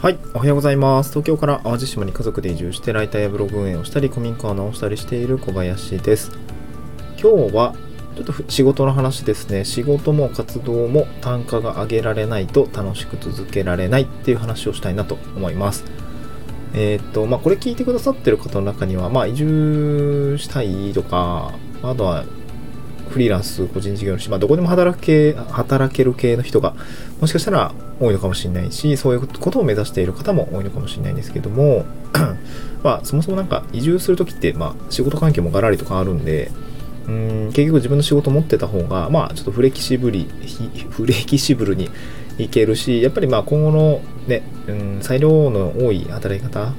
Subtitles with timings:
[0.00, 1.10] はい、おはようございます。
[1.10, 6.30] 東京から淡路島に家族で移住してライターやブログ運営をしたり、古民家を直したりしている小林です。
[7.22, 7.74] 今日は
[8.16, 9.66] ちょっと仕事の話ですね。
[9.66, 15.84] 仕事も活動も単価が上げられないと楽しく続けられないっていう話をしたいなと思います。
[16.72, 22.24] えーっと、まあ、これ聞いてくださってる方の中には、まあ、移住したいとか、あとは
[23.10, 26.74] フリーランス、個人事業主、まあ、どこでも働け、働ける系の人が、
[27.20, 31.84] もしかしたら多いのかもしれないし、そういうことを目指している方も多いのかもしれないんですけども、
[32.82, 36.50] まあ、そもそもなんか移住するときって、まあ、仕事環境もガラリとかあるんで、
[37.08, 40.28] うん結局自分の仕事持ってた方が、まあ、ちょっとフレキシブリ、
[40.90, 41.90] フレキシブルに
[42.38, 46.72] いけるし、やっぱりまあ今後のね、うん、裁量の多い働き方、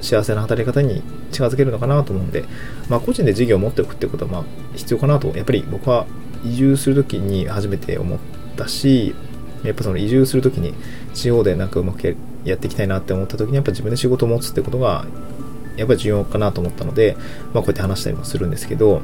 [0.00, 2.44] 幸せな働き方に近づけるのかなと思うんで、
[2.88, 4.44] まあ、個人で事業を持っておくってことはまあ
[4.74, 6.06] 必要かなと、やっぱり僕は
[6.44, 8.18] 移住するときに初めて思っ
[8.56, 9.14] たし、
[9.62, 10.74] やっぱその移住するときに
[11.14, 15.06] 地方でなんかうまくやっていきたいなって思ったときにやっぱ自分で仕事を持つってことが
[15.76, 17.16] やっぱり重要かなと思ったので、
[17.54, 19.00] まあ、こうやって話したりもするんですけど、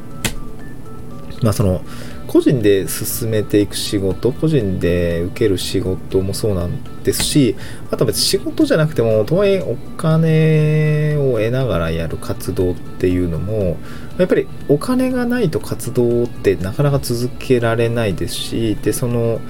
[1.43, 1.83] まあその
[2.27, 7.57] 個人で進めていく仕事個人で受ける仕事もそうなんですし
[7.91, 13.79] あとは別に仕事じゃなくてもとはいえお金を得ながらやる活動っていうのも
[14.19, 19.41] やっぱりお金がないと活動ってなかなか続けられないですしでその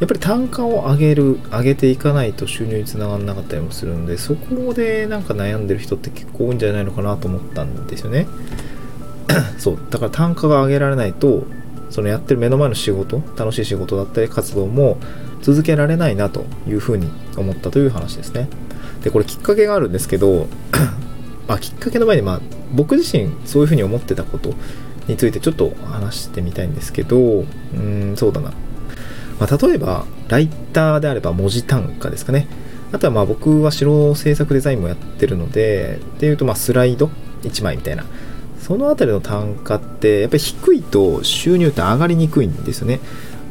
[0.00, 8.26] やっぱり単価を上げる上げていかないと収入につながらなかったりもするんでそこでなんか悩んでる人って結構多いんじゃないのかなと思ったんですよね。
[9.58, 11.44] そうだから単価が上げられないと
[11.90, 14.98] そのやってる目の前の仕事楽しい仕事だったり活動も
[15.42, 18.48] 続けられないなというふうに思ったという話ですね。
[19.02, 20.46] でこれきっかけがあるんですけど
[21.48, 22.40] まあきっかけの前にまあ
[22.72, 24.54] 僕自身そういうふうに思ってたこと
[25.08, 28.52] についてちょっと話してみたいんですけどうーんそうだな、
[29.40, 32.46] まあ、例えばライターであれば文字単価ですかね。
[32.92, 37.08] あとはまあ僕は白制作デザインもやってるのでっていうとまあスライド
[37.42, 38.04] 1枚みたいな。
[38.60, 43.00] そのあたりの単価ってやっぱり低いと収入って上がりにくいんですよね。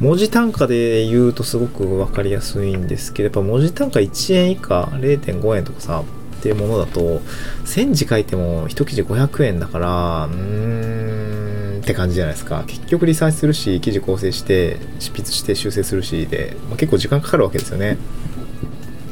[0.00, 6.02] 文字単価で言うとすごく分かりやすいんですけどやっぱ文字単価1円以下0.5円とかさ
[6.38, 7.20] っていうものだと
[7.66, 12.64] 1000字書いても1記事500円だからうーんって感じじゃないですか。
[12.66, 17.98] 結局リサーチするし記事構成して執筆して修正するしで、まあ、結構時間かかるわけですよね。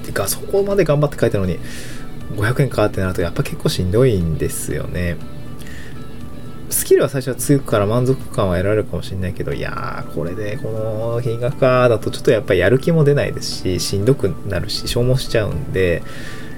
[0.06, 1.58] てかそこまで頑張って書いたのに
[2.34, 5.16] 500円かってなるとやっぱ結構しんどいんですよね。
[6.70, 16.02] スキルは最初はつくから満足感は得られるかもしれないけど、いやー、これでこの金額かだとちょっとやっぱりやる気も出ないですし、しんどくなるし、消耗しちゃうんで、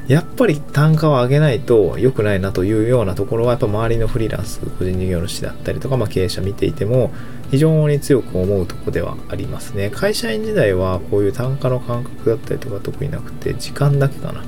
[0.09, 7.13] やっぱり単価を上げないと良くないなというようなところは、やっぱ周りのフリーランス、個人事業主だったりとか、まあ、経営者見ていても、
[7.53, 9.91] 非常に強く思うとこではありますね。
[9.91, 14.43] 会社員時代はこういう単価の感覚だったりとか得意なくて、時間だけかな。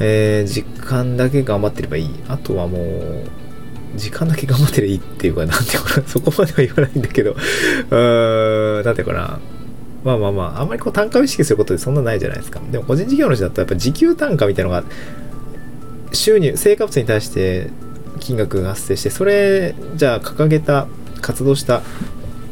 [0.00, 2.10] えー、時間だけ頑張ってればいい。
[2.28, 3.41] あとはもう、
[3.96, 9.38] 時間だけ頑張ってりゃいいっていうか、なんていうかな、 そこまでは言わないんだけど、 うーん、なんていうかな、
[10.04, 12.60] まあまあまあ、あんまりこう単価を意識することでそんなないじゃないですか。
[12.70, 14.84] でも個人事業主だとやっぱ時給単価みたいなのが、
[16.12, 17.68] 収入、成果物に対して
[18.20, 20.86] 金額が発生して、それ、じゃあ掲げた、
[21.20, 21.82] 活動した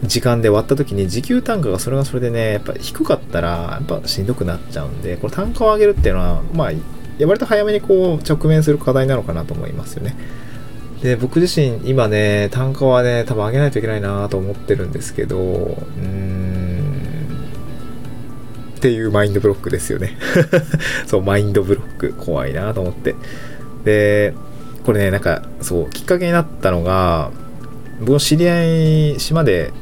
[0.04, 6.70] 時間で割った時に時給単価がそれがそれでね、やっぱ低かったら、やっぱしんどくなっちゃうんで、これ単価を上げるっていうのは、まあ、
[7.26, 10.16] 割と早めにこう直面する課題なのかなと思いますよね。
[11.02, 16.80] で僕自身今ね単価はね多分上げないといけないなと思ってるんですけどうーん。
[18.76, 20.16] っていうマインドブロックですよね。
[21.06, 22.14] そうマインドブロック。
[22.16, 23.14] 怖いなと思って。
[23.84, 24.34] で
[24.84, 27.30] これねなんかそうきっかけになったのが
[28.00, 29.72] 僕の知り合い島で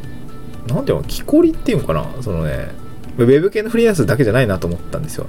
[0.67, 2.07] なんていうの木こりっていうのかな。
[2.21, 2.71] そのね
[3.17, 5.27] ウェブ系のフリーランスだけじゃないなと思ったんですよ。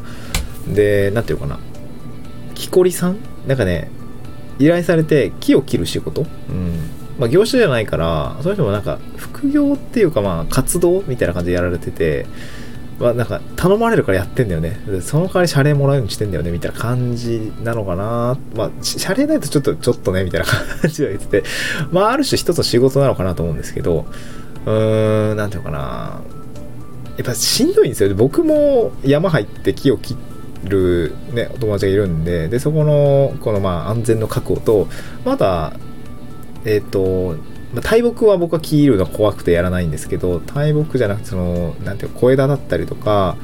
[0.67, 1.59] でなんていうのかな。
[2.55, 3.17] 木こりさん？
[3.47, 3.91] なんかね
[4.59, 6.74] 依頼されて木を切る仕事、うん。
[7.18, 12.26] まあ、業種じゃないからその人もなんか副業っていうかまあ活動みたいな感じでやられてて、
[12.97, 14.79] まあ、なんか頼まれるからやってんだよね。
[14.88, 18.38] でその代わり謝礼もらうようにしてんだよねみたいな感じなのかな。
[18.56, 21.44] まあ謝礼ないとちょっとちょっとねみたいな感じで言ってて
[21.91, 24.05] まあある種一つの仕事なのかなと思うんですけど
[24.66, 26.22] うーんなんていうのかな。
[27.17, 28.16] やっぱしんどいんですよ。
[28.16, 30.28] 僕も山入って木を切って
[30.64, 34.88] る、ね、お友達がいるんででそこのこのまあ安全の確保と
[35.26, 35.73] まだ
[36.66, 37.38] えっ、ー、と
[37.73, 43.38] まあ、大木は僕は切るの怖くてやらないんですけど大木じゃなくてそのなんていう小枝だったりとか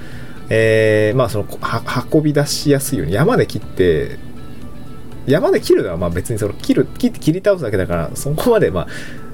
[0.49, 1.45] えー、まあその
[2.11, 4.17] 運び出しやすいように山で切って
[5.25, 8.87] 山で切るのはまあ別にその切る切って切り倒すだけだからそこまでまあ、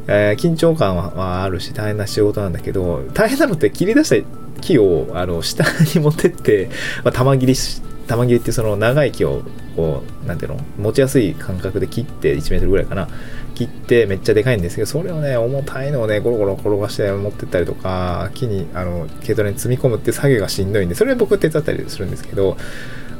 [0.07, 5.63] えー、緊張感はあるし大変な仕事なんだけど大変なのって切り出した木をあの下
[5.95, 6.69] に持ってって、
[7.03, 9.44] まあ、玉切りし玉切りってその長い木を
[9.75, 13.07] こうなんていうの持ちやすい感覚で切って1メートルぐらいかな。
[13.53, 22.57] 切ってめっちゃでかいんですけどそれをね重たいのをねゴロゴロ転がして持ってったりとか木にあの軽トラに積み込むって作業がしんどいんでそれは僕手伝ったりするんですけど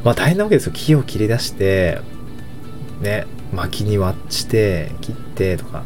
[0.04, 0.72] まあ大変なわけですよ。
[0.74, 2.00] 木を切り出して
[3.02, 5.84] ね薪に割って切ってとか。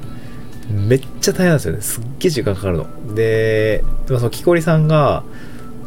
[0.69, 1.81] めっちゃ大変なんですよね。
[1.81, 3.15] すっげえ時間かかるの。
[3.15, 5.23] ででもその木こりさんが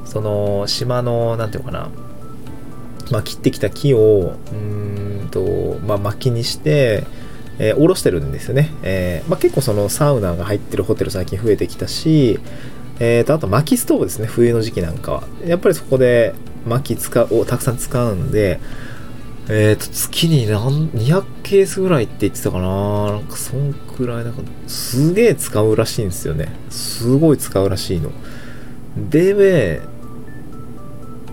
[0.04, 1.88] その島の何ていうのかな。
[3.10, 7.04] まあ、切ってきた木をうんと、まあ、薪にして、
[7.58, 12.38] えー、下ろしてるんですよね、えーまあ、結構そのサウナが入ってるホテル最近増えてきたし、
[13.00, 14.26] えー、とあと薪ストーブですね。
[14.26, 15.22] 冬の時期なんかは。
[15.46, 16.34] やっぱりそこで
[16.66, 18.60] 薪使うをたくさん使うんで
[19.50, 23.12] えっ、ー、と月に何200ケースぐらいって言ってたかな。
[23.12, 26.48] なんかそんくらいなんかすげえ使うらしいんですよね。
[26.68, 28.10] すごい使うらしいの。
[29.10, 29.80] で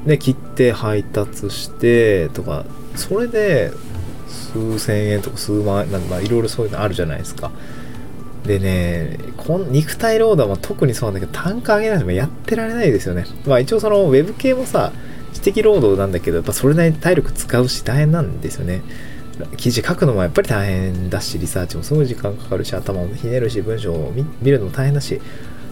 [0.05, 2.65] ね、切って配達してとか
[2.95, 3.71] それで
[4.29, 7.51] 数千円とか数万円なんかいろいろそういうのあるじゃないですか。
[8.45, 13.25] でねこん肉体労働は特にそうなんだけど単価上げないとやってられないですよね。
[13.45, 14.93] まあ一応そのウェブ系もさ
[15.35, 18.81] 知的労働なんだけどやっぱそれなりに体力使うし大変なんですよね。
[19.57, 25.19] 記事書くのもやっぱり大変だしリサーチもすごい時間かかるし頭もひねるし文章を見るのも大変だし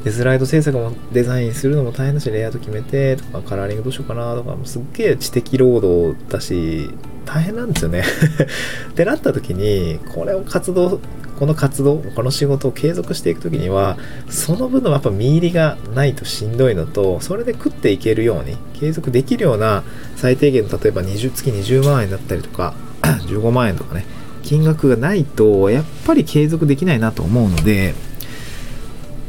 [0.04, 6.89] で、スライド制作もデザインするのも大変だし、レイアウト決めてとか、カラーリングどうしようかなとか、もうすっげえ知的労働だし、
[7.25, 8.04] 大変なんですよね。
[8.92, 11.00] ってなった時に、これを活動、
[11.43, 13.97] この活動、この仕事を継続していく時には、
[14.29, 19.83] その分のやっぱ見入りがないとしんどいのと、それで食っていけるように、継続できるような
[20.15, 24.05] 最低限の例えば20月20万円だったりとか、15万円とかね、
[24.41, 27.93] 金額がないと、やっぱり継続できないなと思うので、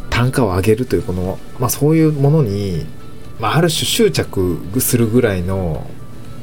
[0.08, 2.87] 単価を上げるというこの、まあ、そういうものに、
[3.40, 5.84] まあ、ある種執着するぐらいの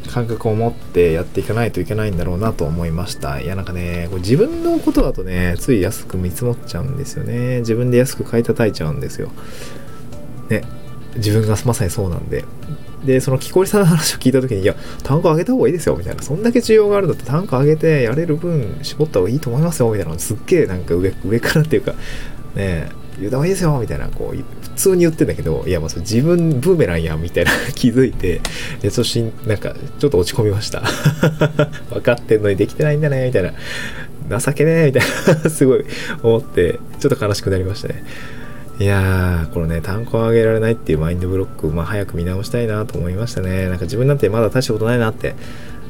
[0.09, 3.39] 感覚を持ってやっていかないといけないんだろうなと思いました。
[3.39, 7.59] いやなんかね、これ自分のことだとね、つい安く見積もっちゃうんですよね。
[7.59, 9.30] 自分で安く買い叩いちゃうんですよ。
[10.50, 10.63] ね、
[11.15, 12.45] 自分がまさにそうなんで。
[13.06, 16.21] で、その木こりさんの話を聞いた時に、いや、単価上げた方がいいですよ、みたいな。
[16.21, 20.19] そんだけ需要があるんだって単価上げてやれる分絞った方がいいと思いますよ、みたいな。
[20.19, 21.95] すっげえなんか上、上からっていうか、
[22.56, 22.89] ね
[23.19, 28.42] 言うた方がいいですよみたいな、こう、普通に言ってんだけど、いや、もうそれ自分ブーメランやんみたいな 気づいて、
[28.81, 30.81] で、そしなんか、ちょっと落ち込みました。
[31.92, 33.54] 分かってんのにできてないんだね、みたいな。
[34.40, 35.04] 情けねえ、みたい
[35.44, 35.86] な すごい
[36.24, 38.04] 思って、ちょっと悲しくなりましたね。
[38.80, 43.68] いやー、このね、単価を上げられないっていうマインドブロック、まあ、早く見直したいなと思いましたね。
[43.68, 45.36] なんか自分なんてまだ大したことないなって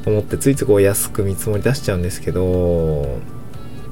[0.05, 3.19] 思って、ついついこう安く見積もり出しちゃうんですけど、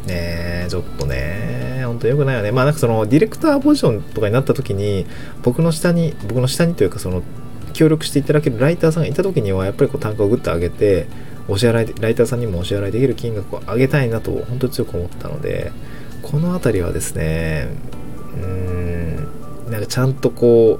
[0.05, 2.51] ねちょっとね、ほんと良くないよね。
[2.51, 5.05] まあなんかそのディレクターポジションとかになった時に、
[5.43, 7.23] 僕の下に、僕の下にというかその
[7.73, 11.07] 協力していただけるライターさんがいた時には、やっぱりこう単価をグッと上げて、
[11.47, 15.71] お支払い、ライターさんにもお支払いできる金額を上げたいなと、本当に強く思ったので、
[16.21, 17.69] この辺りはですね、
[18.35, 20.79] うーん、なんかちゃんとこ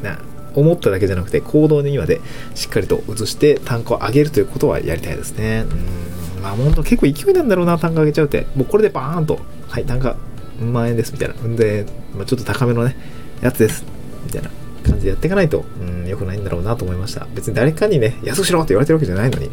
[0.00, 0.18] う、な、
[0.54, 2.20] 思っただけじゃなくて行動にまで
[2.54, 5.64] しっかりと移して単価を上げるということはやりたいですね。
[5.68, 6.13] うん
[6.44, 8.46] まあ、ほんと結構勢いなんだろうな、単価上げちゃうって。
[8.54, 10.14] もうこれでバーンと、はい、単価、
[10.60, 11.34] 万円です、みたいな。
[11.34, 12.94] んで、まあ、ちょっと高めのね、
[13.40, 13.82] やつです、
[14.26, 14.50] みたいな
[14.86, 17.26] 感じでやっていかないと、うん、良くないんだろうなと思いました。
[17.34, 19.50] 別に誰かにね、安くしろって言われてるわけじゃないのに、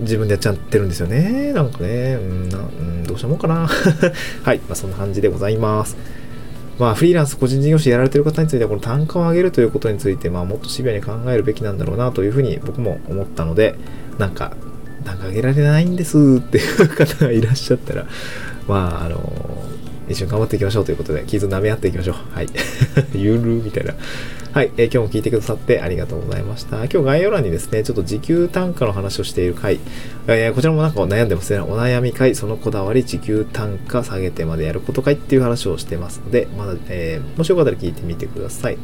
[0.00, 1.52] 自分でやっちゃってるんですよね。
[1.52, 3.68] なんかね、うん、なうん、どうしたもんかな。
[4.42, 5.96] はい、まあ、そんな感じでございます。
[6.80, 13.76] まあ、フリーランス、個人事業者やられてる方については、この単価を上げるということについて、まあ、もっとシビアに考えるべきなんだろうなというふうに僕も思ったので、
[14.18, 14.56] なんか、
[15.04, 18.06] なんかあげられないんですっていう方がいらっしゃったら、
[18.68, 19.62] まあ、あの
[20.08, 22.16] 一緒に頑張っていきましょうということで、傷舐め合っていきましょう。
[22.34, 22.48] はい。
[23.14, 23.94] ゆるみたいな。
[24.52, 26.76] はい、えー、今日も聞いてくださってありがとうございました。
[26.76, 29.80] 今日概要欄にですね、ちょっと時給単価の話をしている回、
[30.26, 31.60] えー、こちらもなんか悩んでますね。
[31.60, 38.76] お悩み回、そのこだわり、時給単価下げてまでやることかいっていう話をしてますので、まだ、えー、もしよかったら聞いてみてください。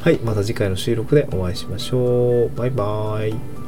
[0.00, 2.56] はい、また次回の収録でお会いしましょう。
[2.56, 3.65] バイバーイ。